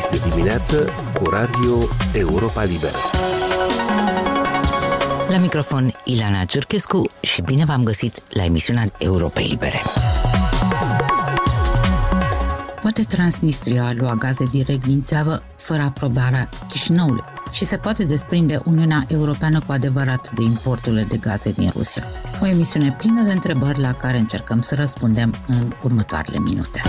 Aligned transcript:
este 0.00 0.28
dimineață 0.28 0.88
cu 1.14 1.30
Radio 1.30 1.78
Europa 2.12 2.62
Liberă. 2.64 2.96
La 5.28 5.38
microfon 5.38 5.92
Ilana 6.04 6.44
Cerchescu 6.44 7.06
și 7.20 7.42
bine 7.42 7.64
v-am 7.64 7.82
găsit 7.82 8.22
la 8.28 8.44
emisiunea 8.44 8.84
Europei 8.98 9.46
Libere. 9.46 9.80
Poate 12.80 13.02
Transnistria 13.02 13.92
lua 13.96 14.14
gaze 14.14 14.48
direct 14.50 14.86
din 14.86 15.02
țeavă 15.02 15.42
fără 15.56 15.82
aprobarea 15.82 16.48
Chișinăului 16.68 17.24
și 17.50 17.64
se 17.64 17.76
poate 17.76 18.04
desprinde 18.04 18.60
Uniunea 18.64 19.04
Europeană 19.08 19.60
cu 19.66 19.72
adevărat 19.72 20.30
de 20.34 20.42
importurile 20.42 21.02
de 21.02 21.16
gaze 21.16 21.50
din 21.50 21.70
Rusia. 21.76 22.02
O 22.42 22.46
emisiune 22.46 22.94
plină 22.98 23.22
de 23.22 23.32
întrebări 23.32 23.80
la 23.80 23.92
care 23.92 24.18
încercăm 24.18 24.60
să 24.60 24.74
răspundem 24.74 25.34
în 25.46 25.72
următoarele 25.82 26.38
minute. 26.38 26.82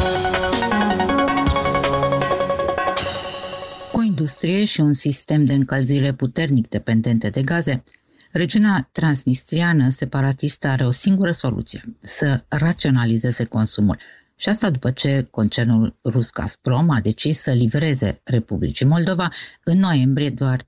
Industrie 4.21 4.65
și 4.65 4.79
un 4.79 4.93
sistem 4.93 5.45
de 5.45 5.53
încălzire 5.53 6.13
puternic 6.13 6.69
dependente 6.69 7.29
de 7.29 7.41
gaze, 7.43 7.83
Regiunea 8.31 8.89
transnistriană 8.91 9.89
separatistă 9.89 10.67
are 10.67 10.85
o 10.85 10.91
singură 10.91 11.31
soluție, 11.31 11.97
să 11.99 12.43
raționalizeze 12.47 13.43
consumul. 13.43 13.97
Și 14.35 14.49
asta 14.49 14.69
după 14.69 14.91
ce 14.91 15.27
concernul 15.31 15.99
rus 16.03 16.29
Gazprom 16.29 16.89
a 16.89 16.99
decis 16.99 17.39
să 17.39 17.51
livreze 17.51 18.21
Republicii 18.23 18.85
Moldova 18.85 19.29
în 19.63 19.79
noiembrie 19.79 20.29
doar 20.29 20.61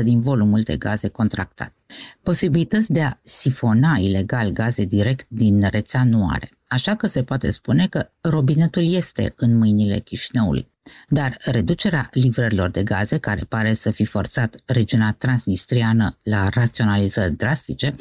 51% 0.00 0.02
din 0.02 0.20
volumul 0.20 0.60
de 0.60 0.76
gaze 0.76 1.08
contractat. 1.08 1.74
Posibilități 2.22 2.92
de 2.92 3.02
a 3.02 3.18
sifona 3.22 3.96
ilegal 3.96 4.50
gaze 4.50 4.84
direct 4.84 5.26
din 5.28 5.68
rețea 5.70 6.04
nu 6.04 6.28
are, 6.28 6.48
așa 6.68 6.96
că 6.96 7.06
se 7.06 7.22
poate 7.22 7.50
spune 7.50 7.86
că 7.86 8.10
robinetul 8.20 8.94
este 8.94 9.32
în 9.36 9.56
mâinile 9.56 9.98
Chișinăului. 9.98 10.69
Dar 11.08 11.36
reducerea 11.44 12.08
livrărilor 12.12 12.70
de 12.70 12.82
gaze, 12.82 13.18
care 13.18 13.44
pare 13.48 13.74
să 13.74 13.90
fi 13.90 14.04
forțat 14.04 14.56
regiunea 14.66 15.12
transnistriană 15.12 16.16
la 16.22 16.48
raționalizări 16.48 17.32
drastice, 17.32 17.94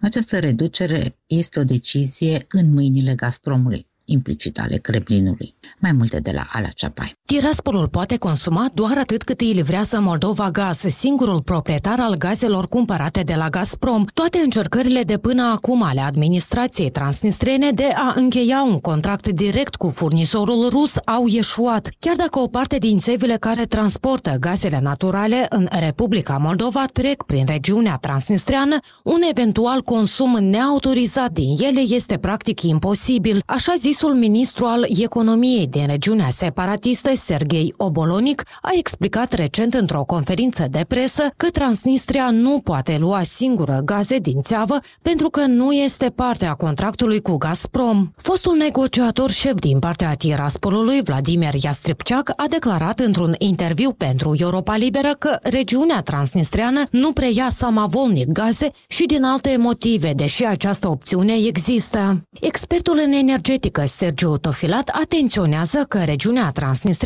această 0.00 0.38
reducere 0.38 1.18
este 1.26 1.58
o 1.58 1.64
decizie 1.64 2.44
în 2.48 2.72
mâinile 2.72 3.14
Gazpromului 3.14 3.86
implicit 4.06 4.58
ale 4.58 4.76
Kremlinului. 4.76 5.54
Mai 5.78 5.92
multe 5.92 6.20
de 6.20 6.30
la 6.30 6.46
Ala 6.52 6.68
Ceapai. 6.68 7.18
Tiraspolul 7.26 7.88
poate 7.88 8.16
consuma 8.16 8.68
doar 8.74 8.98
atât 8.98 9.22
cât 9.22 9.40
îi 9.40 9.52
livrează 9.52 10.00
Moldova 10.00 10.50
Gaz, 10.50 10.78
singurul 10.78 11.42
proprietar 11.42 12.00
al 12.00 12.14
gazelor 12.16 12.66
cumpărate 12.66 13.20
de 13.20 13.34
la 13.34 13.48
Gazprom. 13.48 14.04
Toate 14.14 14.38
încercările 14.38 15.02
de 15.02 15.18
până 15.18 15.42
acum 15.42 15.82
ale 15.82 16.00
administrației 16.00 16.90
transnistrene 16.90 17.70
de 17.70 17.88
a 17.94 18.12
încheia 18.16 18.62
un 18.62 18.80
contract 18.80 19.28
direct 19.28 19.74
cu 19.74 19.88
furnizorul 19.88 20.68
rus 20.68 20.94
au 21.04 21.26
ieșuat, 21.26 21.88
chiar 21.98 22.16
dacă 22.16 22.38
o 22.38 22.46
parte 22.46 22.78
din 22.78 22.98
țevile 22.98 23.36
care 23.36 23.64
transportă 23.64 24.36
gazele 24.40 24.78
naturale 24.82 25.46
în 25.48 25.68
Republica 25.78 26.36
Moldova 26.36 26.84
trec 26.92 27.22
prin 27.22 27.44
regiunea 27.46 27.96
transnistreană, 27.96 28.76
un 29.02 29.20
eventual 29.30 29.82
consum 29.82 30.38
neautorizat 30.40 31.30
din 31.30 31.54
ele 31.60 31.80
este 31.80 32.18
practic 32.18 32.62
imposibil, 32.62 33.42
așa 33.46 33.72
zis 33.72 33.94
Zisul 33.96 34.14
ministru 34.14 34.64
al 34.64 34.86
economiei 35.02 35.66
din 35.66 35.86
regiunea 35.86 36.30
separatistă, 36.30 37.14
Sergei 37.16 37.74
Obolonic, 37.76 38.42
a 38.62 38.70
explicat 38.78 39.32
recent 39.32 39.74
într-o 39.74 40.04
conferință 40.04 40.66
de 40.70 40.84
presă 40.88 41.22
că 41.36 41.50
Transnistria 41.50 42.30
nu 42.30 42.60
poate 42.60 42.96
lua 43.00 43.22
singură 43.22 43.80
gaze 43.84 44.18
din 44.18 44.42
țeavă 44.42 44.78
pentru 45.02 45.30
că 45.30 45.40
nu 45.46 45.72
este 45.72 46.10
parte 46.10 46.46
a 46.46 46.54
contractului 46.54 47.20
cu 47.20 47.36
Gazprom. 47.36 48.10
Fostul 48.16 48.56
negociator 48.56 49.30
șef 49.30 49.54
din 49.54 49.78
partea 49.78 50.12
Tiraspolului, 50.12 51.02
Vladimir 51.02 51.54
Iastripceac, 51.62 52.32
a 52.36 52.44
declarat 52.50 52.98
într-un 52.98 53.34
interviu 53.38 53.92
pentru 53.92 54.34
Europa 54.38 54.76
Liberă 54.76 55.10
că 55.18 55.36
regiunea 55.42 56.00
transnistriană 56.00 56.86
nu 56.90 57.12
preia 57.12 57.48
samavolnic 57.50 58.26
gaze 58.26 58.70
și 58.88 59.06
din 59.06 59.22
alte 59.22 59.56
motive, 59.58 60.12
deși 60.12 60.44
această 60.44 60.88
opțiune 60.88 61.32
există. 61.46 62.22
Expertul 62.40 63.00
în 63.06 63.12
energetică 63.12 63.84
Sergiu 63.86 64.36
Tofilat 64.36 64.88
atenționează 65.02 65.84
că 65.88 65.98
regiunea 66.04 66.50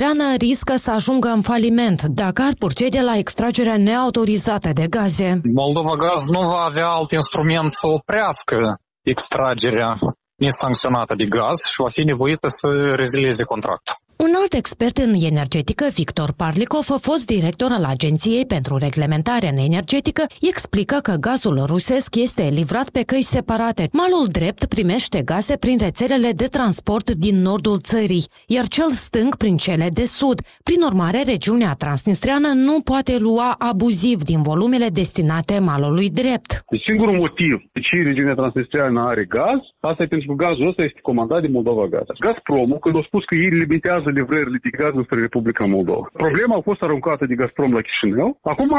transnistreană 0.01 0.37
riscă 0.37 0.75
să 0.77 0.91
ajungă 0.91 1.29
în 1.29 1.43
faliment 1.43 2.03
dacă 2.03 2.43
ar 2.43 2.55
procede 2.59 3.01
la 3.01 3.15
extragerea 3.17 3.77
neautorizată 3.77 4.71
de 4.73 4.87
gaze. 4.97 5.41
Moldova 5.63 5.95
Gaz 5.97 6.23
nu 6.29 6.41
va 6.53 6.61
avea 6.71 6.89
alt 6.99 7.11
instrument 7.11 7.73
să 7.73 7.87
oprească 7.87 8.59
extragerea 9.03 9.99
nesancționată 10.45 11.15
de 11.21 11.27
gaz 11.37 11.59
și 11.73 11.81
va 11.85 11.91
fi 11.97 12.03
nevoită 12.03 12.49
să 12.49 12.69
rezilieze 13.03 13.45
contractul. 13.53 13.95
Un 14.27 14.33
alt 14.41 14.55
expert 14.63 14.97
în 15.07 15.13
energetică, 15.33 15.85
Victor 16.01 16.31
Parlikov, 16.43 16.87
fost 17.09 17.25
director 17.37 17.71
al 17.79 17.85
Agenției 17.95 18.45
pentru 18.55 18.75
Reglementare 18.87 19.47
în 19.53 19.61
Energetică, 19.71 20.25
explică 20.53 20.97
că 21.07 21.15
gazul 21.29 21.57
rusesc 21.73 22.11
este 22.27 22.45
livrat 22.59 22.89
pe 22.97 23.03
căi 23.11 23.25
separate. 23.37 23.85
Malul 24.01 24.27
drept 24.39 24.63
primește 24.75 25.19
gaze 25.31 25.55
prin 25.65 25.79
rețelele 25.87 26.31
de 26.43 26.49
transport 26.57 27.07
din 27.25 27.37
nordul 27.49 27.79
țării, 27.91 28.29
iar 28.57 28.67
cel 28.77 28.91
stâng 29.05 29.33
prin 29.43 29.57
cele 29.67 29.89
de 30.01 30.07
sud. 30.19 30.39
Prin 30.69 30.81
urmare, 30.89 31.21
regiunea 31.33 31.73
transnistreană 31.83 32.51
nu 32.69 32.77
poate 32.91 33.15
lua 33.29 33.49
abuziv 33.71 34.19
din 34.31 34.41
volumele 34.51 34.89
destinate 35.01 35.55
malului 35.71 36.09
drept. 36.23 36.51
Deci 36.73 36.89
singurul 36.91 37.17
motiv 37.25 37.55
de 37.75 37.81
ce 37.87 37.97
regiunea 38.11 38.41
transnistreană 38.41 39.01
are 39.13 39.25
gaz, 39.37 39.61
asta 39.91 40.03
e 40.03 40.15
pentru 40.15 40.29
că 40.31 40.37
gazul 40.47 40.69
ăsta 40.71 40.83
este 40.89 41.01
comandat 41.09 41.41
de 41.45 41.55
Moldova 41.57 41.85
Gaz. 41.95 42.07
Gazpromul, 42.27 42.79
când 42.85 42.97
a 42.97 43.03
spus 43.11 43.25
că 43.25 43.35
ei 43.35 43.51
limitează 43.65 44.09
livrările 44.11 44.59
de 44.63 44.71
gaz 44.79 44.95
spre 45.05 45.21
Republica 45.21 45.65
Moldova. 45.65 46.09
Problema 46.13 46.57
a 46.57 46.61
fost 46.61 46.83
aruncată 46.83 47.27
de 47.27 47.35
Gazprom 47.35 47.73
la 47.73 47.81
Chișinău. 47.81 48.39
Acum 48.43 48.71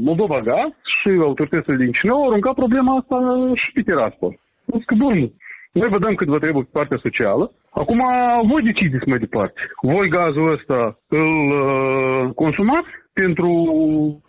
Moldova 0.00 0.40
Gaz 0.40 0.70
și 1.00 1.08
autoritățile 1.20 1.76
din 1.76 1.90
Chișinău 1.90 2.16
au 2.16 2.28
aruncat 2.28 2.54
problema 2.54 2.96
asta 2.96 3.16
și 3.54 3.72
pe 3.72 3.80
Tiraspol. 3.80 4.38
Că 4.86 4.94
bun, 4.94 5.32
noi 5.72 5.88
vă 5.88 5.98
dăm 5.98 6.14
cât 6.14 6.28
vă 6.28 6.38
trebuie 6.38 6.62
pe 6.62 6.68
partea 6.72 6.96
socială. 6.96 7.52
Acum 7.70 8.02
voi 8.50 8.62
decideți 8.62 9.08
mai 9.08 9.18
departe. 9.18 9.60
Voi 9.82 10.08
gazul 10.08 10.52
ăsta 10.52 10.98
îl 11.08 11.50
uh, 11.50 12.30
consumați 12.34 12.88
pentru 13.12 13.50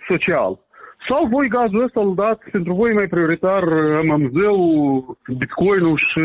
social 0.08 0.60
sau 1.10 1.28
voi 1.32 1.48
gazul 1.48 1.84
ăsta 1.84 2.00
îl 2.00 2.14
dați 2.16 2.44
pentru 2.52 2.74
voi 2.74 2.94
mai 2.94 3.08
prioritar 3.08 3.64
MMZ-ul, 4.10 5.18
Bitcoin-ul 5.38 5.98
și 6.08 6.22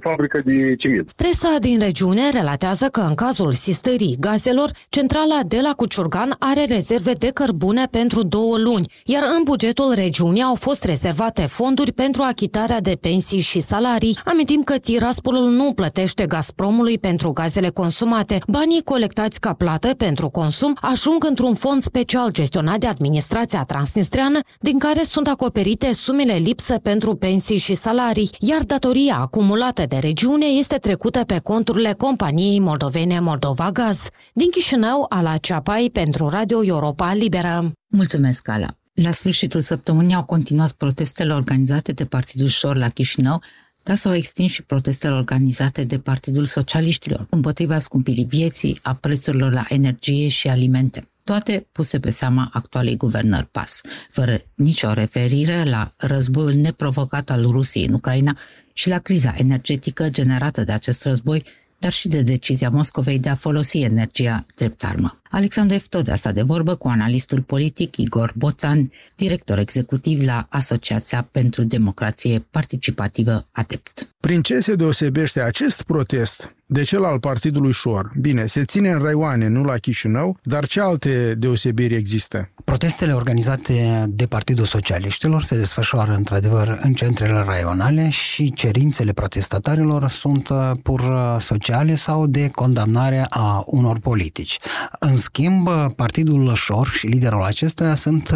fabrica 0.00 0.38
de 0.44 0.74
ciment. 0.78 1.12
Presa 1.12 1.56
din 1.60 1.78
regiune 1.78 2.24
relatează 2.32 2.86
că 2.86 3.00
în 3.00 3.14
cazul 3.14 3.52
sistării 3.52 4.16
gazelor, 4.20 4.70
centrala 4.88 5.38
de 5.46 5.60
la 5.62 5.72
Cuciurgan 5.76 6.30
are 6.38 6.64
rezerve 6.68 7.12
de 7.12 7.30
cărbune 7.34 7.84
pentru 7.90 8.22
două 8.22 8.56
luni, 8.64 8.86
iar 9.04 9.22
în 9.36 9.42
bugetul 9.44 9.90
regiunii 9.94 10.42
au 10.42 10.54
fost 10.54 10.84
rezervate 10.84 11.42
fonduri 11.46 11.92
pentru 11.92 12.22
achitarea 12.22 12.80
de 12.80 12.94
pensii 13.00 13.40
și 13.50 13.60
salarii. 13.60 14.18
Amintim 14.24 14.62
că 14.62 14.74
Tiraspolul 14.78 15.48
nu 15.60 15.72
plătește 15.74 16.24
Gazpromului 16.26 16.98
pentru 16.98 17.30
gazele 17.30 17.68
consumate. 17.68 18.38
Banii 18.48 18.82
colectați 18.84 19.40
ca 19.40 19.52
plată 19.52 19.88
pentru 20.06 20.28
consum 20.28 20.76
ajung 20.80 21.24
într-un 21.28 21.54
fond 21.54 21.82
special 21.82 22.28
gestionat 22.30 22.78
de 22.78 22.86
administrația 22.86 23.62
Transnistria 23.62 24.06
transnistreană, 24.08 24.38
din 24.60 24.78
care 24.78 25.02
sunt 25.04 25.26
acoperite 25.26 25.92
sumele 25.92 26.34
lipsă 26.34 26.78
pentru 26.78 27.14
pensii 27.14 27.56
și 27.56 27.74
salarii, 27.74 28.30
iar 28.40 28.62
datoria 28.62 29.16
acumulată 29.16 29.84
de 29.88 29.96
regiune 29.96 30.46
este 30.46 30.76
trecută 30.76 31.24
pe 31.24 31.38
conturile 31.38 31.92
companiei 31.92 32.58
moldovene 32.58 33.20
Moldova 33.20 33.70
Gaz. 33.70 34.08
Din 34.32 34.50
Chișinău, 34.50 35.06
Ala 35.08 35.36
Ceapai 35.36 35.90
pentru 35.92 36.28
Radio 36.28 36.64
Europa 36.64 37.12
Liberă. 37.12 37.72
Mulțumesc, 37.86 38.48
Ala! 38.48 38.66
La 38.92 39.10
sfârșitul 39.10 39.60
săptămânii 39.60 40.14
au 40.14 40.24
continuat 40.24 40.72
protestele 40.72 41.32
organizate 41.32 41.92
de 41.92 42.04
Partidul 42.04 42.46
Șor 42.46 42.76
la 42.76 42.88
Chișinău, 42.88 43.42
dar 43.82 43.96
s-au 43.96 44.14
extins 44.14 44.52
și 44.52 44.62
protestele 44.62 45.14
organizate 45.14 45.84
de 45.84 45.98
Partidul 45.98 46.44
Socialiștilor 46.44 47.26
împotriva 47.30 47.78
scumpirii 47.78 48.24
vieții, 48.24 48.78
a 48.82 48.94
prețurilor 48.94 49.52
la 49.52 49.64
energie 49.68 50.28
și 50.28 50.48
alimente 50.48 51.08
toate 51.28 51.66
puse 51.72 52.00
pe 52.00 52.10
seama 52.10 52.50
actualei 52.52 52.96
guvernări 52.96 53.46
PAS, 53.46 53.80
fără 54.10 54.40
nicio 54.54 54.92
referire 54.92 55.64
la 55.64 55.88
războiul 55.96 56.52
neprovocat 56.52 57.30
al 57.30 57.42
Rusiei 57.42 57.86
în 57.86 57.92
Ucraina 57.92 58.36
și 58.72 58.88
la 58.88 58.98
criza 58.98 59.34
energetică 59.36 60.08
generată 60.08 60.64
de 60.64 60.72
acest 60.72 61.04
război, 61.04 61.44
dar 61.78 61.92
și 61.92 62.08
de 62.08 62.22
decizia 62.22 62.70
Moscovei 62.70 63.18
de 63.18 63.28
a 63.28 63.34
folosi 63.34 63.80
energia 63.80 64.46
drept 64.54 64.84
armă. 64.84 65.20
Alexandru 65.30 65.74
Eftode 65.76 66.10
a 66.10 66.14
stat 66.14 66.34
de 66.34 66.42
vorbă 66.42 66.74
cu 66.74 66.88
analistul 66.88 67.42
politic 67.42 67.96
Igor 67.96 68.32
Boțan, 68.36 68.92
director 69.14 69.58
executiv 69.58 70.24
la 70.24 70.46
Asociația 70.48 71.28
pentru 71.30 71.64
Democrație 71.64 72.46
Participativă 72.50 73.46
ADEPT. 73.52 74.08
Prin 74.20 74.42
ce 74.42 74.60
se 74.60 74.74
deosebește 74.74 75.40
acest 75.40 75.82
protest 75.82 76.52
de 76.66 76.82
cel 76.82 77.04
al 77.04 77.20
Partidului 77.20 77.72
Șor? 77.72 78.10
Bine, 78.20 78.46
se 78.46 78.64
ține 78.64 78.90
în 78.90 78.98
Raioane, 79.02 79.48
nu 79.48 79.64
la 79.64 79.76
Chișinău, 79.76 80.38
dar 80.42 80.66
ce 80.66 80.80
alte 80.80 81.34
deosebiri 81.34 81.94
există? 81.94 82.50
Protestele 82.64 83.12
organizate 83.12 84.04
de 84.08 84.26
Partidul 84.26 84.64
Socialiștilor 84.64 85.42
se 85.42 85.56
desfășoară 85.56 86.12
într-adevăr 86.12 86.78
în 86.80 86.94
centrele 86.94 87.42
raionale 87.46 88.08
și 88.08 88.52
cerințele 88.52 89.12
protestatarilor 89.12 90.08
sunt 90.08 90.48
uh, 90.48 90.70
pur 90.82 91.00
uh, 91.00 91.40
sociale 91.40 91.94
sau 91.94 92.26
de 92.26 92.48
condamnare 92.48 93.26
a 93.28 93.62
unor 93.66 93.98
politici. 93.98 94.58
În 94.98 95.16
schimb, 95.18 95.66
uh, 95.66 95.86
Partidul 95.96 96.54
Șor 96.54 96.86
și 96.86 97.06
liderul 97.06 97.42
acestuia 97.42 97.94
sunt 97.94 98.30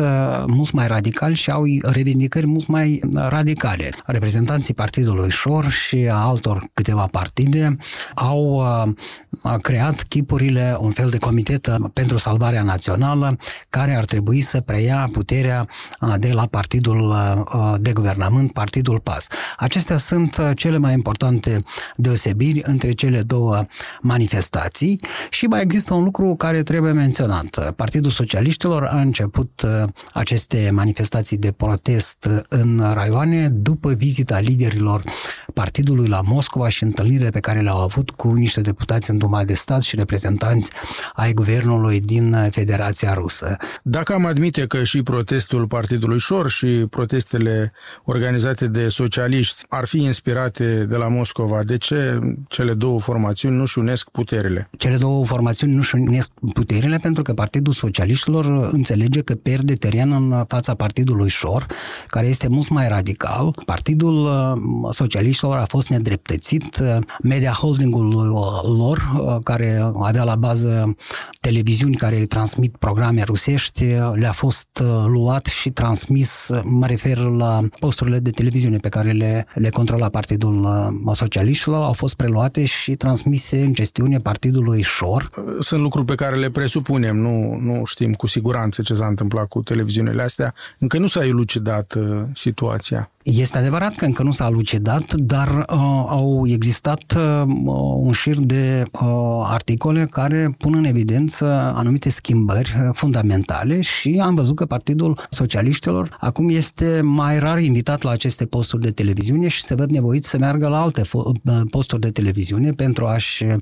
mult 0.47 0.73
mai 0.73 0.87
radicali 0.87 1.35
și 1.35 1.51
au 1.51 1.65
revendicări 1.83 2.47
mult 2.47 2.67
mai 2.67 3.01
radicale. 3.15 3.91
Reprezentanții 4.07 4.75
Partidului 4.75 5.31
Șor 5.31 5.71
și 5.71 6.09
a 6.11 6.17
altor 6.17 6.65
câteva 6.75 7.07
partide 7.11 7.77
au 8.15 8.63
creat 9.61 10.03
chipurile, 10.03 10.77
un 10.81 10.91
fel 10.91 11.09
de 11.09 11.19
comitet 11.19 11.69
pentru 11.93 12.17
salvarea 12.17 12.63
națională, 12.63 13.37
care 13.71 13.95
ar 13.95 14.05
trebui 14.05 14.41
să 14.41 14.61
preia 14.61 15.09
puterea 15.13 15.67
de 16.17 16.33
la 16.33 16.47
partidul 16.47 17.15
de 17.81 17.93
guvernământ, 17.93 18.53
Partidul 18.53 19.01
PAS. 19.01 19.27
Acestea 19.57 19.97
sunt 19.97 20.37
cele 20.55 20.79
mai 20.79 20.93
importante 20.93 21.57
deosebiri 21.97 22.61
între 22.65 22.93
cele 22.93 23.23
două 23.23 23.65
manifestații 24.01 25.01
și 25.31 25.47
mai 25.47 25.63
există 25.63 25.95
un 25.95 26.05
lucru 26.05 26.35
care 26.35 26.63
trebuie 26.73 26.93
menționat. 26.93 27.73
Partidul 27.77 28.11
Socialiștilor 28.11 28.85
a 28.85 29.01
început 29.01 29.67
aceste 30.13 30.71
manifestații 30.73 31.37
de 31.37 31.53
protest 31.53 32.29
în 32.49 32.83
raioane 32.93 33.49
după 33.49 33.93
vizita 33.93 34.39
liderilor 34.39 35.03
partidului 35.55 36.09
la 36.09 36.21
Moscova 36.21 36.69
și 36.69 36.83
întâlnirile 36.83 37.31
pe 37.31 37.41
care 37.41 37.61
le-au 37.61 37.83
avut 37.83 38.11
cu 38.11 38.33
niște 38.33 38.61
deputați 38.61 39.11
în 39.11 39.19
Duma 39.19 39.45
de 39.45 39.55
Stat 39.55 39.83
și 39.83 39.97
reprezentanți 39.97 40.71
ai 41.15 41.33
guvernului 41.33 42.01
din 42.01 42.37
Federația 42.51 43.15
Rusă. 43.15 43.57
Dacă 43.83 44.13
am 44.13 44.27
admite 44.27 44.67
că 44.67 44.85
și 44.85 45.03
protestul 45.03 45.67
Partidului 45.67 46.19
Șor 46.19 46.51
și 46.51 46.67
protestele 46.91 47.73
organizate 48.05 48.67
de 48.67 48.89
socialiști 48.89 49.63
ar 49.69 49.85
fi 49.87 49.99
inspirate 50.03 50.85
de 50.85 50.97
la 50.97 51.09
Moscova, 51.09 51.63
de 51.63 51.79
ce 51.79 52.19
cele 52.49 52.75
două 52.75 53.01
formațiuni 53.01 53.57
nu-și 53.57 53.79
unesc 53.79 54.09
puterile? 54.09 54.71
Cele 54.77 54.97
două 54.97 55.27
formațiuni 55.27 55.75
nu-și 55.75 55.95
unesc 55.95 56.31
puterile 56.65 56.99
pentru 57.03 57.23
că 57.23 57.33
Partidul 57.33 57.73
Socialiștilor 57.73 58.69
înțelege 58.73 59.21
că 59.21 59.35
pierde 59.35 59.75
teren 59.75 60.13
în 60.13 60.45
fața 60.49 60.75
Partidului 60.75 61.29
Șor, 61.29 61.67
care 62.07 62.27
este 62.27 62.49
mult 62.49 62.69
mai 62.69 62.89
radical. 62.89 63.57
Partidul 63.67 64.25
uh, 64.25 64.93
Socialiștilor 64.93 65.57
a 65.57 65.65
fost 65.69 65.89
nedreptățit. 65.89 66.83
Media 67.23 67.51
holdingul 67.51 68.09
uh, 68.13 68.77
lor, 68.79 69.13
uh, 69.19 69.37
care 69.43 69.93
avea 70.03 70.25
la 70.25 70.35
bază 70.35 70.95
televiziuni 71.41 71.97
care 71.97 72.27
transmit 72.27 72.77
programe 72.77 73.23
rusești, 73.23 73.85
le-a 74.15 74.33
fost 74.33 74.69
uh, 74.83 75.05
luat 75.07 75.47
și 75.47 75.71
transmis, 75.71 76.51
mă 76.65 76.87
refer 76.87 77.19
la 77.19 77.61
posturile 77.79 78.19
de 78.19 78.31
televiziune 78.31 78.77
pe 78.77 78.89
care 78.89 79.11
le, 79.11 79.47
le 79.55 79.71
controla 79.71 80.09
Partidul 80.09 80.63
uh, 81.07 81.15
Socialiștilor, 81.15 81.85
au 81.85 81.93
fost 81.93 82.15
preluate 82.15 82.65
și 82.65 82.95
transmise 82.95 83.61
în 83.61 83.73
gestiune 83.73 84.19
Partidului 84.19 84.83
Șor. 84.83 85.31
Sunt 85.61 85.81
lucruri 85.81 86.07
pe 86.07 86.15
care 86.15 86.37
le 86.37 86.51
presupunem, 86.53 87.17
nu, 87.17 87.57
nu 87.57 87.85
știm 87.85 88.13
cu 88.13 88.27
siguranță 88.27 88.83
ce 88.83 88.95
s-a 88.95 89.07
întâmplat 89.07 89.49
cu 89.49 89.63
televiziunile 89.63 90.23
astea. 90.23 90.55
Încă 90.79 90.99
nu 90.99 91.07
s-a 91.07 91.25
elucidat 91.25 91.95
uh, 91.95 92.23
situația. 92.35 93.11
Este 93.23 93.59
adevărat 93.59 93.95
că 93.95 94.05
încă 94.05 94.23
nu 94.23 94.33
s-a 94.33 94.49
lucidat, 94.49 95.15
dar 95.15 95.49
uh, 95.49 96.05
au 96.09 96.43
existat 96.47 97.15
uh, 97.17 97.43
un 97.97 98.13
șir 98.13 98.39
de 98.39 98.83
uh, 98.93 99.09
articole 99.43 100.07
care 100.11 100.55
pun 100.59 100.75
în 100.75 100.85
evidență 100.85 101.47
anumite 101.75 102.11
schimbări 102.11 102.75
uh, 102.77 102.91
fundamentale 102.93 103.81
și 103.81 104.21
am 104.23 104.35
văzut 104.35 104.57
că 104.57 104.67
Partidul 104.67 105.27
Socialiștilor 105.31 106.17
acum 106.21 106.49
este 106.49 107.01
mai 107.03 107.39
rar 107.39 107.59
invitat 107.59 108.03
la 108.03 108.11
aceste 108.11 108.47
posturi 108.47 108.83
de 108.83 108.91
televiziune 108.91 109.49
și 109.49 109.63
se 109.63 109.75
văd 109.75 109.91
nevoit 109.91 110.25
să 110.25 110.37
meargă 110.41 110.69
la 110.69 110.81
alte 110.81 111.03
uh, 111.13 111.31
posturi 111.71 112.01
de 112.01 112.11
televiziune 112.11 112.73
pentru 112.73 113.07
a-și 113.07 113.45
uh, 113.45 113.57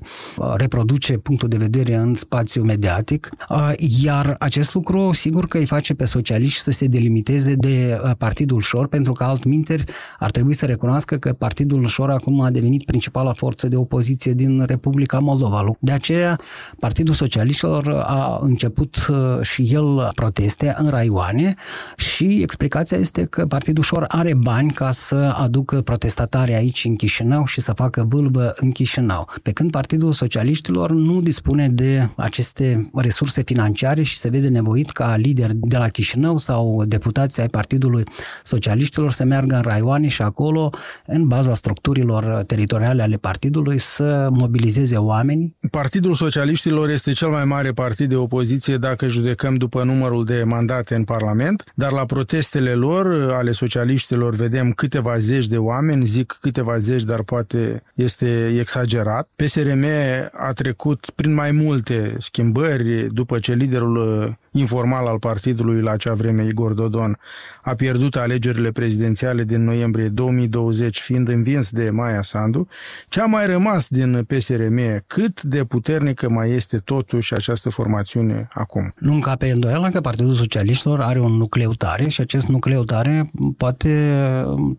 reproduce 0.55 1.17
punctul 1.17 1.47
de 1.47 1.57
vedere 1.57 1.95
în 1.95 2.13
spațiu 2.13 2.63
mediatic, 2.63 3.29
uh, 3.49 3.71
iar 4.03 4.35
acest 4.39 4.73
lucru 4.73 5.11
sigur 5.13 5.47
că 5.47 5.57
îi 5.57 5.65
face 5.65 5.93
pe 5.93 6.05
socialiști 6.05 6.61
să 6.61 6.71
se 6.71 6.85
delimiteze 6.85 7.53
de 7.53 8.01
Partidul 8.17 8.61
Șor 8.61 8.87
pentru 8.87 9.13
că 9.13 9.23
alt 9.23 9.43
minteri, 9.51 9.83
ar 10.19 10.31
trebui 10.31 10.53
să 10.53 10.65
recunoască 10.65 11.15
că 11.15 11.33
Partidul 11.33 11.87
Șor 11.87 12.09
acum 12.09 12.41
a 12.41 12.49
devenit 12.49 12.85
principala 12.85 13.33
forță 13.33 13.67
de 13.67 13.75
opoziție 13.75 14.33
din 14.33 14.63
Republica 14.67 15.19
Moldova. 15.19 15.65
De 15.79 15.91
aceea, 15.91 16.39
Partidul 16.79 17.13
Socialiștilor 17.13 18.03
a 18.05 18.39
început 18.41 19.07
uh, 19.09 19.41
și 19.41 19.61
el 19.71 20.09
proteste 20.15 20.75
în 20.77 20.89
raioane 20.89 21.53
și 21.95 22.41
explicația 22.41 22.97
este 22.97 23.23
că 23.23 23.45
Partidul 23.45 23.83
Șor 23.83 24.05
are 24.07 24.33
bani 24.33 24.71
ca 24.71 24.91
să 24.91 25.33
aducă 25.37 25.81
protestatari 25.81 26.53
aici 26.53 26.85
în 26.85 26.95
Chișinău 26.95 27.45
și 27.45 27.61
să 27.61 27.73
facă 27.73 28.05
vâlbă 28.09 28.53
în 28.55 28.71
Chișinău. 28.71 29.29
Pe 29.41 29.51
când 29.51 29.71
Partidul 29.71 30.13
Socialiștilor 30.13 30.91
nu 30.91 31.21
dispune 31.21 31.67
de 31.67 32.09
aceste 32.15 32.89
resurse 32.93 33.41
financiare 33.45 34.03
și 34.03 34.17
se 34.17 34.29
vede 34.29 34.47
nevoit 34.47 34.91
ca 34.91 35.15
lider 35.15 35.49
de 35.53 35.77
la 35.77 35.87
Chișinău 35.87 36.37
sau 36.37 36.83
deputații 36.85 37.41
ai 37.41 37.47
Partidului 37.47 38.03
Socialiștilor 38.43 39.11
să 39.11 39.23
meargă 39.23 39.40
meargă 39.41 39.55
în 39.55 39.71
raioane 39.71 40.07
și 40.07 40.21
acolo, 40.21 40.69
în 41.05 41.27
baza 41.27 41.53
structurilor 41.53 42.43
teritoriale 42.43 43.01
ale 43.01 43.15
partidului, 43.15 43.77
să 43.77 44.29
mobilizeze 44.31 44.97
oameni. 44.97 45.55
Partidul 45.71 46.13
Socialiștilor 46.13 46.89
este 46.89 47.11
cel 47.11 47.29
mai 47.29 47.45
mare 47.45 47.71
partid 47.71 48.09
de 48.09 48.15
opoziție 48.15 48.77
dacă 48.77 49.07
judecăm 49.07 49.55
după 49.55 49.83
numărul 49.83 50.25
de 50.25 50.43
mandate 50.45 50.95
în 50.95 51.03
Parlament, 51.03 51.63
dar 51.75 51.91
la 51.91 52.05
protestele 52.05 52.73
lor, 52.73 53.31
ale 53.31 53.51
socialiștilor, 53.51 54.35
vedem 54.35 54.71
câteva 54.71 55.17
zeci 55.17 55.47
de 55.47 55.57
oameni, 55.57 56.05
zic 56.05 56.37
câteva 56.41 56.77
zeci, 56.77 57.03
dar 57.03 57.23
poate 57.23 57.83
este 57.95 58.57
exagerat. 58.59 59.29
PSRM 59.35 59.85
a 60.31 60.51
trecut 60.53 61.09
prin 61.15 61.33
mai 61.33 61.51
multe 61.51 62.15
schimbări 62.19 63.07
după 63.09 63.39
ce 63.39 63.53
liderul 63.53 64.37
informal 64.51 65.07
al 65.07 65.19
partidului 65.19 65.81
la 65.81 65.91
acea 65.91 66.13
vreme, 66.13 66.45
Igor 66.45 66.73
Dodon, 66.73 67.17
a 67.63 67.73
pierdut 67.73 68.15
alegerile 68.15 68.71
prezidențiale 68.71 69.43
din 69.43 69.63
noiembrie 69.63 70.07
2020, 70.07 70.99
fiind 70.99 71.27
învins 71.27 71.69
de 71.69 71.89
Maia 71.89 72.21
Sandu, 72.21 72.67
ce 73.07 73.21
a 73.21 73.25
mai 73.25 73.45
rămas 73.45 73.87
din 73.87 74.23
PSRM, 74.27 75.03
cât 75.07 75.41
de 75.41 75.63
puternică 75.63 76.29
mai 76.29 76.51
este 76.51 76.77
totuși 76.77 77.33
această 77.33 77.69
formațiune 77.69 78.47
acum? 78.53 78.93
Nu 78.97 79.13
încape 79.13 79.51
îndoială 79.51 79.89
că 79.89 80.01
Partidul 80.01 80.33
Socialiștilor 80.33 81.01
are 81.01 81.19
un 81.19 81.31
nucleu 81.31 81.73
tare 81.73 82.09
și 82.09 82.21
acest 82.21 82.47
nucleu 82.47 82.83
tare 82.83 83.31
poate 83.57 84.15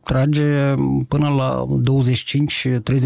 trage 0.04 0.74
până 1.08 1.28
la 1.28 1.66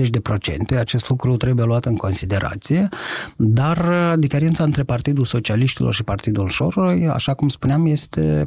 25-30 0.06 0.08
de 0.10 0.20
procente. 0.20 0.76
Acest 0.76 1.08
lucru 1.08 1.36
trebuie 1.36 1.64
luat 1.64 1.84
în 1.84 1.96
considerație, 1.96 2.88
dar 3.36 4.14
diferența 4.18 4.64
între 4.64 4.82
Partidul 4.82 5.24
Socialiștilor 5.24 5.94
și 5.94 6.04
Partidul 6.04 6.48
ușor, 6.64 6.98
așa 7.12 7.34
cum 7.34 7.48
spuneam, 7.48 7.86
este 7.86 8.44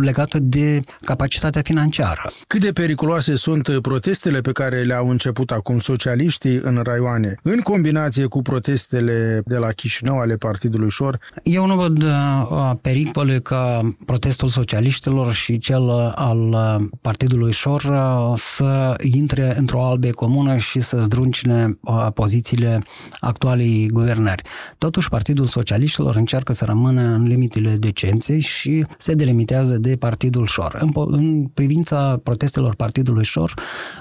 legată 0.00 0.38
de 0.38 0.80
capacitatea 1.04 1.62
financiară. 1.62 2.32
Cât 2.46 2.60
de 2.60 2.72
periculoase 2.72 3.36
sunt 3.36 3.78
protestele 3.82 4.40
pe 4.40 4.52
care 4.52 4.82
le-au 4.82 5.08
început 5.08 5.50
acum 5.50 5.78
socialiștii 5.78 6.60
în 6.62 6.80
raioane, 6.84 7.34
în 7.42 7.60
combinație 7.60 8.26
cu 8.26 8.42
protestele 8.42 9.42
de 9.44 9.56
la 9.56 9.68
Chișinău 9.68 10.18
ale 10.18 10.36
Partidului 10.36 10.90
Șor? 10.90 11.18
Eu 11.42 11.66
nu 11.66 11.74
văd 11.74 12.02
uh, 12.02 12.72
pericole 12.80 13.38
ca 13.38 13.94
protestul 14.06 14.48
socialiștilor 14.48 15.32
și 15.32 15.58
cel 15.58 15.90
al 16.14 16.38
uh, 16.38 16.76
Partidului 17.00 17.52
Șor 17.52 17.82
uh, 17.82 18.38
să 18.38 18.94
intre 19.12 19.58
într-o 19.58 19.84
albe 19.84 20.10
comună 20.10 20.56
și 20.56 20.80
să 20.80 20.96
zdruncine 20.96 21.78
pozițiile 22.14 22.82
actualei 23.20 23.88
guvernări. 23.92 24.42
Totuși, 24.78 25.08
Partidul 25.08 25.46
Socialiștilor 25.46 26.16
încearcă 26.16 26.52
să 26.52 26.59
să 26.60 26.66
rămână 26.66 27.02
în 27.02 27.26
limitele 27.26 27.76
decenței 27.76 28.40
și 28.40 28.86
se 28.96 29.14
delimitează 29.14 29.78
de 29.78 29.96
Partidul 29.96 30.46
Șor. 30.46 30.78
În, 30.80 30.92
în 30.94 31.44
privința 31.44 32.20
protestelor 32.22 32.74
Partidului 32.74 33.24
Șor, 33.24 33.54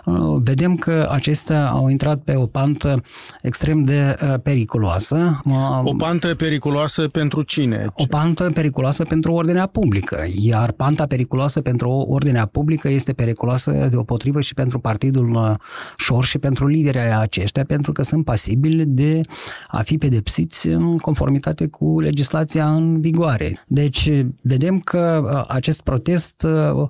uh, 0.06 0.42
vedem 0.44 0.76
că 0.76 1.10
acestea 1.12 1.70
au 1.70 1.88
intrat 1.88 2.22
pe 2.22 2.36
o 2.36 2.46
pantă 2.46 3.02
extrem 3.42 3.84
de 3.84 4.16
uh, 4.24 4.34
periculoasă. 4.44 5.42
O 5.84 5.96
pantă 5.96 6.36
periculoasă 6.36 7.08
pentru 7.08 7.42
cine? 7.42 7.88
O 7.94 8.06
pantă 8.06 8.50
periculoasă 8.54 9.04
pentru 9.04 9.34
ordinea 9.34 9.66
publică, 9.66 10.26
iar 10.42 10.72
panta 10.72 11.06
periculoasă 11.06 11.62
pentru 11.62 11.90
ordinea 11.90 12.46
publică 12.46 12.90
este 12.90 13.14
periculoasă 13.14 13.88
deopotrivă 13.92 14.42
și 14.42 14.54
pentru 14.54 14.80
Partidul 14.80 15.58
Șor 15.98 16.26
și 16.26 16.38
pentru 16.38 16.68
liderii 16.68 17.00
aceștia, 17.20 17.64
pentru 17.64 17.92
că 17.92 18.04
sunt 18.04 18.26
pasibili 18.26 18.86
de 18.86 19.22
a 19.68 19.82
fi 19.82 19.98
pedepsiți 19.98 20.68
în 20.68 20.98
conformitate 20.98 21.68
cu 21.68 22.00
legislația 22.00 22.49
în 22.58 23.02
vigoare. 23.02 23.64
Deci 23.68 24.10
vedem 24.42 24.80
că 24.80 25.22
uh, 25.24 25.44
acest 25.48 25.82
protest 25.82 26.46
uh, 26.78 26.88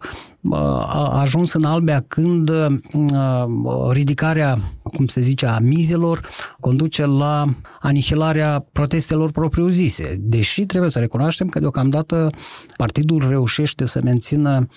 a 0.51 1.19
ajuns 1.19 1.53
în 1.53 1.63
Albia 1.63 2.03
când 2.07 2.49
uh, 2.49 3.91
ridicarea, 3.91 4.73
cum 4.83 5.07
se 5.07 5.21
zice, 5.21 5.45
a 5.45 5.59
mizelor 5.59 6.29
conduce 6.59 7.05
la 7.05 7.45
anihilarea 7.81 8.65
protestelor 8.71 9.31
propriu-zise. 9.31 10.15
Deși 10.19 10.65
trebuie 10.65 10.91
să 10.91 10.99
recunoaștem 10.99 11.47
că 11.49 11.59
deocamdată 11.59 12.29
partidul 12.77 13.29
reușește 13.29 13.85
să 13.85 14.01
mențină 14.03 14.67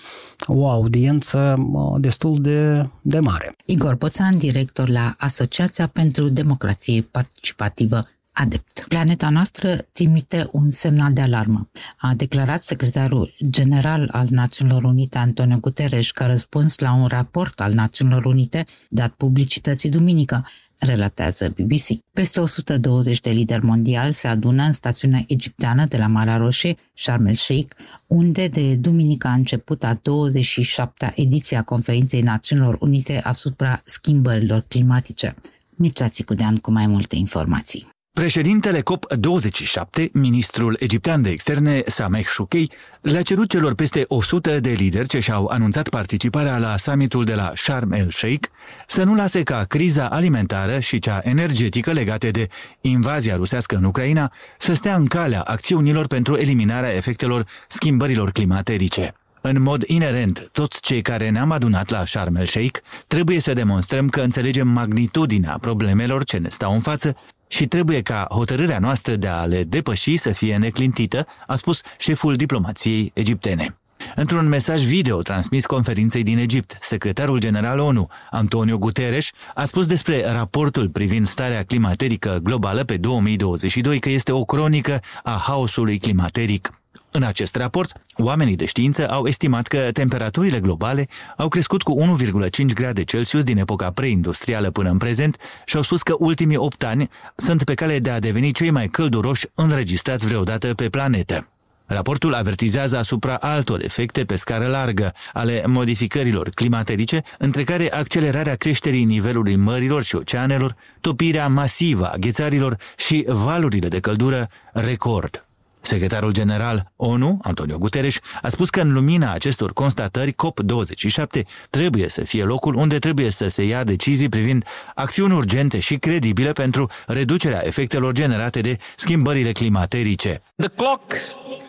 o 0.45 0.69
audiență 0.69 1.55
destul 1.97 2.41
de, 2.41 2.89
de 3.01 3.19
mare. 3.19 3.55
Igor 3.65 3.95
Poțan, 3.95 4.37
director 4.37 4.89
la 4.89 5.15
Asociația 5.17 5.87
pentru 5.87 6.27
Democrație 6.27 7.01
Participativă 7.01 8.03
adept. 8.33 8.85
Planeta 8.87 9.29
noastră 9.29 9.75
trimite 9.91 10.49
un 10.51 10.69
semnal 10.69 11.13
de 11.13 11.21
alarmă, 11.21 11.69
a 11.97 12.13
declarat 12.13 12.63
secretarul 12.63 13.33
general 13.49 14.09
al 14.11 14.27
Națiunilor 14.29 14.83
Unite 14.83 15.17
Antonio 15.17 15.57
Guterres 15.57 16.11
ca 16.11 16.25
răspuns 16.25 16.77
la 16.77 16.93
un 16.93 17.07
raport 17.07 17.59
al 17.59 17.73
Națiunilor 17.73 18.25
Unite 18.25 18.65
dat 18.89 19.13
publicității 19.13 19.89
duminică, 19.89 20.45
relatează 20.77 21.49
BBC. 21.49 21.87
Peste 22.13 22.39
120 22.39 23.19
de 23.19 23.29
lideri 23.29 23.65
mondiali 23.65 24.13
se 24.13 24.27
adună 24.27 24.63
în 24.63 24.71
stațiunea 24.71 25.23
egipteană 25.27 25.85
de 25.85 25.97
la 25.97 26.07
Marea 26.07 26.37
Roșie, 26.37 26.77
Sharm 26.93 27.25
el 27.25 27.33
Sheikh, 27.33 27.75
unde 28.07 28.47
de 28.47 28.75
duminică 28.75 29.27
a 29.27 29.33
început 29.33 29.83
a 29.83 29.99
27-a 29.99 31.11
ediție 31.15 31.57
a 31.57 31.63
Conferinței 31.63 32.21
Națiunilor 32.21 32.77
Unite 32.79 33.19
asupra 33.23 33.81
schimbărilor 33.83 34.65
climatice. 34.67 35.35
Mircea 35.75 36.09
Țicudean 36.09 36.55
cu 36.55 36.71
mai 36.71 36.87
multe 36.87 37.15
informații. 37.15 37.92
Președintele 38.19 38.79
COP27, 38.79 40.11
ministrul 40.11 40.77
egiptean 40.79 41.21
de 41.21 41.29
externe 41.29 41.81
Sameh 41.85 42.25
Shoukei, 42.25 42.71
le-a 43.01 43.21
cerut 43.21 43.49
celor 43.49 43.73
peste 43.73 44.05
100 44.07 44.59
de 44.59 44.69
lideri 44.69 45.07
ce 45.07 45.19
și-au 45.19 45.45
anunțat 45.45 45.89
participarea 45.89 46.57
la 46.57 46.77
summitul 46.77 47.23
de 47.23 47.33
la 47.33 47.51
Sharm 47.55 47.91
el-Sheikh 47.91 48.47
să 48.87 49.03
nu 49.03 49.15
lase 49.15 49.43
ca 49.43 49.63
criza 49.63 50.07
alimentară 50.07 50.79
și 50.79 50.99
cea 50.99 51.19
energetică 51.23 51.91
legate 51.91 52.31
de 52.31 52.47
invazia 52.81 53.35
rusească 53.35 53.75
în 53.75 53.83
Ucraina 53.83 54.31
să 54.57 54.73
stea 54.73 54.95
în 54.95 55.05
calea 55.05 55.41
acțiunilor 55.41 56.07
pentru 56.07 56.35
eliminarea 56.35 56.93
efectelor 56.93 57.45
schimbărilor 57.67 58.31
climaterice. 58.31 59.13
În 59.41 59.61
mod 59.61 59.83
inerent, 59.83 60.49
toți 60.51 60.81
cei 60.81 61.01
care 61.01 61.29
ne-am 61.29 61.51
adunat 61.51 61.89
la 61.89 62.05
Sharm 62.05 62.35
el-Sheikh 62.35 62.79
trebuie 63.07 63.39
să 63.39 63.53
demonstrăm 63.53 64.09
că 64.09 64.21
înțelegem 64.21 64.67
magnitudinea 64.67 65.57
problemelor 65.61 66.23
ce 66.23 66.37
ne 66.37 66.49
stau 66.49 66.73
în 66.73 66.79
față 66.79 67.15
și 67.47 67.67
trebuie 67.67 68.01
ca 68.01 68.27
hotărârea 68.29 68.79
noastră 68.79 69.15
de 69.15 69.27
a 69.27 69.45
le 69.45 69.63
depăși 69.63 70.17
să 70.17 70.31
fie 70.31 70.57
neclintită, 70.57 71.25
a 71.47 71.55
spus 71.55 71.81
șeful 71.97 72.35
diplomației 72.35 73.11
egiptene. 73.13 73.77
Într-un 74.15 74.47
mesaj 74.47 74.83
video 74.83 75.21
transmis 75.21 75.65
conferinței 75.65 76.23
din 76.23 76.37
Egipt, 76.37 76.77
secretarul 76.81 77.39
general 77.39 77.79
ONU, 77.79 78.07
Antonio 78.31 78.77
Guterres, 78.77 79.31
a 79.53 79.65
spus 79.65 79.85
despre 79.85 80.31
raportul 80.31 80.89
privind 80.89 81.27
starea 81.27 81.63
climaterică 81.63 82.39
globală 82.43 82.83
pe 82.83 82.97
2022 82.97 83.99
că 83.99 84.09
este 84.09 84.31
o 84.31 84.43
cronică 84.43 84.99
a 85.23 85.41
haosului 85.45 85.97
climateric. 85.97 86.82
În 87.15 87.23
acest 87.23 87.55
raport, 87.55 88.01
oamenii 88.17 88.55
de 88.55 88.65
știință 88.65 89.09
au 89.09 89.27
estimat 89.27 89.67
că 89.67 89.89
temperaturile 89.91 90.59
globale 90.59 91.07
au 91.37 91.47
crescut 91.47 91.81
cu 91.81 91.97
1,5 92.01 92.65
grade 92.73 93.03
Celsius 93.03 93.43
din 93.43 93.57
epoca 93.57 93.91
preindustrială 93.91 94.71
până 94.71 94.89
în 94.89 94.97
prezent 94.97 95.37
și 95.65 95.75
au 95.75 95.81
spus 95.81 96.01
că 96.01 96.15
ultimii 96.19 96.57
8 96.57 96.83
ani 96.83 97.09
sunt 97.35 97.63
pe 97.63 97.73
cale 97.73 97.99
de 97.99 98.09
a 98.09 98.19
deveni 98.19 98.51
cei 98.51 98.69
mai 98.69 98.87
călduroși 98.87 99.47
înregistrați 99.55 100.25
vreodată 100.25 100.73
pe 100.73 100.89
planetă. 100.89 101.47
Raportul 101.85 102.33
avertizează 102.33 102.97
asupra 102.97 103.35
altor 103.35 103.83
efecte 103.83 104.25
pe 104.25 104.35
scară 104.35 104.67
largă 104.67 105.13
ale 105.33 105.63
modificărilor 105.67 106.49
climaterice, 106.49 107.23
între 107.37 107.63
care 107.63 107.91
accelerarea 107.91 108.55
creșterii 108.55 109.03
nivelului 109.03 109.55
mărilor 109.55 110.03
și 110.03 110.15
oceanelor, 110.15 110.75
topirea 111.01 111.47
masivă 111.47 112.05
a 112.05 112.15
ghețarilor 112.15 112.75
și 112.97 113.25
valurile 113.27 113.87
de 113.87 113.99
căldură 113.99 114.47
record. 114.71 115.47
Secretarul 115.85 116.31
general 116.31 116.91
ONU, 116.95 117.39
Antonio 117.41 117.77
Guterres, 117.77 118.19
a 118.41 118.49
spus 118.49 118.69
că 118.69 118.81
în 118.81 118.93
lumina 118.93 119.31
acestor 119.33 119.73
constatări, 119.73 120.31
COP27 120.31 121.41
trebuie 121.69 122.09
să 122.09 122.21
fie 122.21 122.43
locul 122.43 122.75
unde 122.75 122.99
trebuie 122.99 123.29
să 123.29 123.47
se 123.47 123.63
ia 123.63 123.83
decizii 123.83 124.29
privind 124.29 124.65
acțiuni 124.95 125.33
urgente 125.33 125.79
și 125.79 125.95
credibile 125.95 126.51
pentru 126.51 126.89
reducerea 127.07 127.61
efectelor 127.65 128.11
generate 128.11 128.61
de 128.61 128.77
schimbările 128.95 129.51
climaterice. 129.51 130.41
The 130.55 130.67
clock 130.67 131.13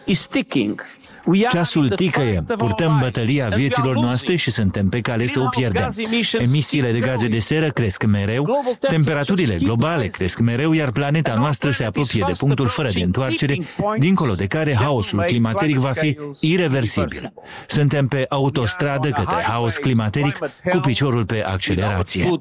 is 0.04 0.26
ticking. 0.26 0.84
Ceasul 1.50 1.88
ticăie, 1.88 2.44
purtăm 2.56 2.98
bătălia 3.00 3.48
vieților 3.48 3.94
noastre 3.94 4.36
și 4.36 4.50
suntem 4.50 4.88
pe 4.88 5.00
cale 5.00 5.26
să 5.26 5.40
o 5.40 5.48
pierdem. 5.48 5.94
Emisiile 6.32 6.92
de 6.92 6.98
gaze 6.98 7.26
de 7.26 7.38
seră 7.38 7.68
cresc 7.68 8.04
mereu, 8.04 8.66
temperaturile 8.80 9.56
globale 9.62 10.06
cresc 10.06 10.38
mereu, 10.38 10.72
iar 10.72 10.90
planeta 10.90 11.34
noastră 11.34 11.70
se 11.70 11.84
apropie 11.84 12.24
de 12.26 12.32
punctul 12.38 12.68
fără 12.68 12.88
de 12.92 13.00
întoarcere, 13.02 13.58
dincolo 14.04 14.34
de 14.34 14.46
care 14.46 14.74
haosul 14.74 15.22
climateric 15.22 15.76
va 15.76 15.92
fi 15.92 16.18
irreversibil. 16.40 17.32
Suntem 17.66 18.06
pe 18.06 18.24
autostradă 18.28 19.08
către 19.08 19.42
haos 19.42 19.76
climateric 19.76 20.38
cu 20.70 20.78
piciorul 20.78 21.26
pe 21.26 21.44
accelerație. 21.44 22.40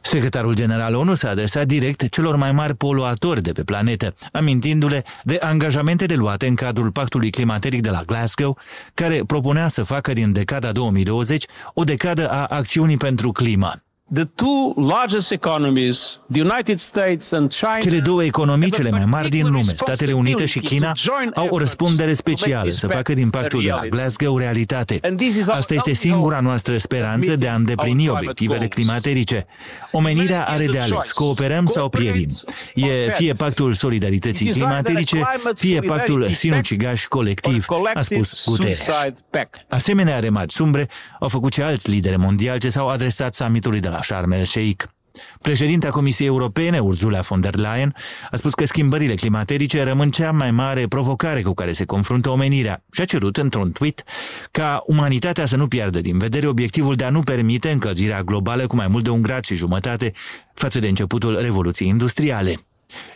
Secretarul 0.00 0.54
general 0.54 0.94
ONU 0.94 1.14
s-a 1.14 1.28
adresat 1.28 1.66
direct 1.66 2.08
celor 2.08 2.36
mai 2.36 2.52
mari 2.52 2.74
poluatori 2.74 3.42
de 3.42 3.52
pe 3.52 3.64
planetă, 3.64 4.14
amintindu-le 4.32 5.04
de 5.22 5.38
angajamentele 5.40 6.14
luate 6.14 6.46
în 6.46 6.54
cadrul 6.54 6.90
pactului 6.90 7.30
climateric 7.30 7.80
de 7.80 7.90
la 7.90 8.02
Glasgow, 8.06 8.58
care 8.94 9.22
propunea 9.26 9.68
să 9.68 9.82
facă 9.82 10.12
din 10.12 10.32
decada 10.32 10.72
2020 10.72 11.44
o 11.74 11.84
decadă 11.84 12.30
a 12.30 12.44
acțiunii 12.44 12.96
pentru 12.96 13.32
climă. 13.32 13.82
The 14.14 14.24
two 14.24 14.72
largest 14.76 15.30
economies, 15.32 16.20
the 16.30 16.40
United 16.40 16.78
States 16.80 17.32
and 17.32 17.52
China, 17.52 17.78
Cele 17.78 17.98
două 17.98 18.24
economii 18.24 18.70
cele 18.70 18.90
mai 18.90 19.04
mari 19.04 19.28
din 19.28 19.50
lume, 19.50 19.72
Statele 19.76 20.12
Unite 20.12 20.46
și 20.46 20.60
China, 20.60 20.92
au 21.34 21.46
o 21.50 21.58
răspundere 21.58 22.12
specială 22.12 22.70
să 22.70 22.86
facă 22.86 23.12
din 23.12 23.30
pactul 23.30 23.62
de 23.62 23.68
la 23.68 23.86
Glasgow 23.86 24.38
realitate. 24.38 25.00
Asta 25.48 25.74
este 25.74 25.92
singura 25.92 26.40
noastră 26.40 26.78
speranță 26.78 27.34
de 27.34 27.48
a 27.48 27.54
îndeplini 27.54 28.08
obiectivele 28.08 28.66
climaterice. 28.66 29.46
Omenirea 29.92 30.44
are 30.44 30.66
de 30.66 30.78
ales, 30.78 31.12
cooperăm 31.12 31.66
sau 31.66 31.88
pierim. 31.88 32.28
E 32.74 33.10
fie 33.10 33.32
pactul 33.32 33.74
solidarității 33.74 34.46
climatice, 34.48 35.22
fie 35.54 35.80
pactul 35.80 36.32
sinucigaș 36.32 37.06
colectiv, 37.06 37.66
a 37.94 38.02
spus 38.02 38.44
Guterres. 38.46 38.86
Asemenea 39.68 40.18
remarci 40.18 40.52
sumbre 40.52 40.88
au 41.20 41.28
făcut 41.28 41.52
și 41.52 41.62
alți 41.62 41.90
lideri 41.90 42.18
mondiali 42.18 42.60
ce 42.60 42.68
s-au 42.68 42.88
adresat 42.88 43.34
summitului 43.34 43.80
de 43.80 43.88
la 43.88 43.97
la 43.98 44.04
Sharm 44.04 44.30
el-Sheikh. 44.30 44.84
Președinta 45.42 45.90
Comisiei 45.90 46.26
Europene, 46.26 46.78
Ursula 46.78 47.20
von 47.20 47.40
der 47.40 47.56
Leyen, 47.56 47.94
a 48.30 48.36
spus 48.36 48.54
că 48.54 48.66
schimbările 48.66 49.14
climaterice 49.14 49.82
rămân 49.82 50.10
cea 50.10 50.30
mai 50.30 50.50
mare 50.50 50.86
provocare 50.86 51.42
cu 51.42 51.54
care 51.54 51.72
se 51.72 51.84
confruntă 51.84 52.28
omenirea 52.28 52.84
și 52.92 53.00
a 53.00 53.04
cerut 53.04 53.36
într-un 53.36 53.72
tweet 53.72 54.02
ca 54.50 54.80
umanitatea 54.86 55.46
să 55.46 55.56
nu 55.56 55.66
piardă 55.66 56.00
din 56.00 56.18
vedere 56.18 56.46
obiectivul 56.46 56.94
de 56.94 57.04
a 57.04 57.10
nu 57.10 57.22
permite 57.22 57.70
încălzirea 57.70 58.22
globală 58.22 58.66
cu 58.66 58.76
mai 58.76 58.88
mult 58.88 59.04
de 59.04 59.10
un 59.10 59.22
grad 59.22 59.44
și 59.44 59.54
jumătate 59.54 60.12
față 60.54 60.78
de 60.78 60.88
începutul 60.88 61.40
Revoluției 61.40 61.88
Industriale. 61.88 62.67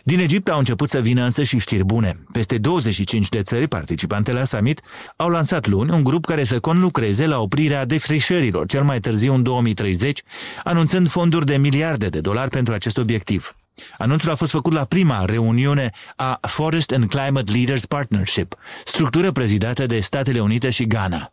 Din 0.03 0.19
Egipt 0.19 0.49
au 0.49 0.57
început 0.57 0.89
să 0.89 0.99
vină 0.99 1.23
însă 1.23 1.43
și 1.43 1.57
știri 1.57 1.83
bune. 1.85 2.19
Peste 2.31 2.57
25 2.57 3.29
de 3.29 3.41
țări 3.41 3.67
participante 3.67 4.31
la 4.31 4.43
summit 4.43 4.81
au 5.15 5.29
lansat 5.29 5.67
luni 5.67 5.91
un 5.91 6.03
grup 6.03 6.25
care 6.25 6.43
să 6.43 6.59
conlucreze 6.59 7.25
la 7.25 7.39
oprirea 7.39 7.85
defrișărilor 7.85 8.65
cel 8.65 8.83
mai 8.83 8.99
târziu 8.99 9.33
în 9.33 9.43
2030, 9.43 10.21
anunțând 10.63 11.07
fonduri 11.07 11.45
de 11.45 11.57
miliarde 11.57 12.09
de 12.09 12.19
dolari 12.19 12.49
pentru 12.49 12.73
acest 12.73 12.97
obiectiv. 12.97 13.55
Anunțul 13.97 14.31
a 14.31 14.35
fost 14.35 14.51
făcut 14.51 14.73
la 14.73 14.85
prima 14.85 15.25
reuniune 15.25 15.89
a 16.15 16.39
Forest 16.41 16.91
and 16.91 17.07
Climate 17.07 17.51
Leaders 17.51 17.85
Partnership, 17.85 18.55
structură 18.85 19.31
prezidată 19.31 19.85
de 19.85 19.99
Statele 19.99 20.39
Unite 20.39 20.69
și 20.69 20.87
Ghana. 20.87 21.31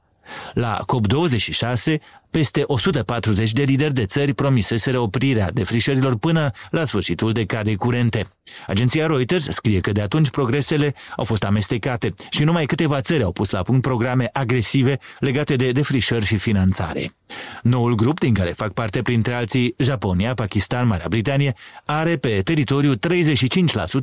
La 0.55 0.79
COP26, 0.79 1.95
peste 2.31 2.63
140 2.67 3.53
de 3.53 3.63
lideri 3.63 3.95
de 3.95 4.05
țări 4.05 4.35
promiseseră 4.35 4.99
oprirea 4.99 5.51
defrișărilor 5.51 6.17
până 6.17 6.51
la 6.71 6.85
sfârșitul 6.85 7.33
decadei 7.33 7.77
curente. 7.77 8.29
Agenția 8.67 9.07
Reuters 9.07 9.49
scrie 9.49 9.81
că 9.81 9.93
de 9.93 10.01
atunci 10.01 10.31
progresele 10.31 10.95
au 11.17 11.25
fost 11.25 11.45
amestecate 11.45 12.15
și 12.31 12.45
numai 12.45 12.67
câteva 12.67 13.01
țări 13.01 13.23
au 13.23 13.33
pus 13.33 13.51
la 13.51 13.63
punct 13.63 13.83
programe 13.83 14.29
agresive 14.33 14.99
legate 15.19 15.57
de 15.57 15.73
defrișări 15.73 16.25
și 16.25 16.37
finanțare. 16.37 17.15
Noul 17.63 17.95
grup, 17.95 18.21
din 18.21 18.35
care 18.35 18.51
fac 18.51 18.73
parte 18.73 19.03
printre 19.03 19.35
alții 19.35 19.75
Japonia, 19.79 20.35
Pakistan, 20.35 20.87
Marea 20.87 21.07
Britanie, 21.09 21.55
are 21.85 22.17
pe 22.17 22.41
teritoriu 22.45 22.95
35% 22.95 22.99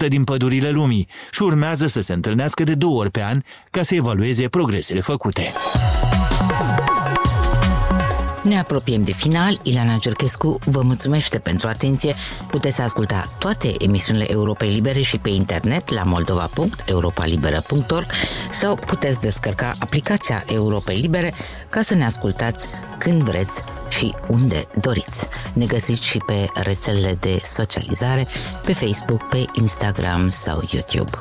din 0.08 0.24
pădurile 0.24 0.70
lumii 0.70 1.08
și 1.32 1.42
urmează 1.42 1.88
să 1.88 2.02
se 2.02 2.14
întâlnească 2.14 2.64
de 2.64 2.74
două 2.74 3.00
ori 3.00 3.12
pe 3.12 3.24
an 3.24 3.42
ca 3.72 3.82
să 3.82 3.96
evalueze 3.96 4.48
progresele 4.48 5.00
făcute. 5.00 5.52
Ne 8.48 8.60
apropiem 8.60 9.04
de 9.04 9.12
final. 9.12 9.60
Ileana 9.64 9.98
Cerchescu 9.98 10.60
vă 10.66 10.82
mulțumește 10.82 11.40
pentru 11.40 11.68
atenție. 11.68 12.16
Puteți 12.50 12.82
asculta 12.82 13.36
toate 13.40 13.74
emisiunile 13.80 14.32
Europei 14.32 14.70
Libere 14.70 15.02
și 15.02 15.18
pe 15.18 15.30
internet 15.30 15.90
la 15.90 16.04
moldova.europalibera.org 16.04 18.06
sau 18.52 18.76
puteți 18.76 19.22
descărca 19.22 19.74
aplicația 19.80 20.44
Europei 20.54 20.98
Libere 20.98 21.34
ca 21.70 21.82
să 21.82 21.96
ne 21.96 22.06
ascultați 22.06 22.68
când 22.98 23.22
vreți 23.22 23.62
și 23.90 24.16
unde 24.28 24.68
doriți. 24.82 25.28
Ne 25.54 25.66
găsiți 25.66 26.06
și 26.06 26.18
pe 26.26 26.48
rețelele 26.54 27.18
de 27.20 27.40
socializare, 27.44 28.28
pe 28.66 28.74
Facebook, 28.74 29.30
pe 29.30 29.46
Instagram 29.54 30.30
sau 30.30 30.64
YouTube. 30.72 31.12